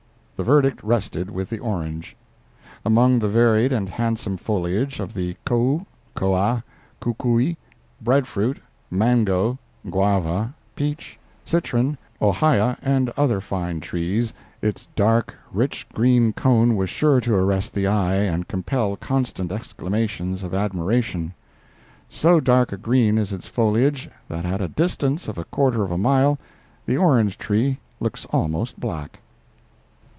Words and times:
The 0.37 0.45
verdict 0.45 0.81
rested 0.83 1.29
with 1.29 1.51
the 1.51 1.59
orange. 1.59 2.15
Among 2.83 3.19
the 3.19 3.29
varied 3.29 3.71
and 3.71 3.87
handsome 3.87 4.37
foliage 4.37 4.99
of 4.99 5.13
the 5.13 5.37
Kou, 5.45 5.85
Koa, 6.15 6.63
Kukui, 6.99 7.57
breadfruit, 8.03 8.59
mango, 8.89 9.59
guava, 9.87 10.55
peach, 10.75 11.19
citron, 11.45 11.95
ohia 12.19 12.75
and 12.81 13.11
other 13.15 13.39
fine 13.39 13.81
trees, 13.81 14.33
its 14.63 14.87
dark, 14.95 15.35
rich 15.53 15.85
green 15.93 16.33
cone 16.33 16.75
was 16.75 16.89
sure 16.89 17.21
to 17.21 17.35
arrest 17.35 17.75
the 17.75 17.85
eye 17.85 18.15
and 18.15 18.47
compel 18.47 18.95
constant 18.95 19.51
exclamations 19.51 20.41
of 20.41 20.55
admiration. 20.55 21.35
So 22.09 22.39
dark 22.39 22.71
a 22.71 22.77
green 22.77 23.19
is 23.19 23.31
its 23.31 23.45
foliage, 23.45 24.09
that 24.27 24.45
at 24.47 24.59
a 24.59 24.67
distance 24.69 25.27
of 25.27 25.37
a 25.37 25.45
quarter 25.45 25.83
of 25.83 25.91
a 25.91 25.99
mile 25.99 26.39
the 26.87 26.97
orange 26.97 27.37
tree 27.37 27.77
looks 27.99 28.25
almost 28.31 28.79
black. 28.79 29.19